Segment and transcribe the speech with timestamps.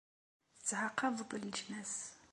[0.55, 1.95] Tettɛaqabeḍ leǧnas.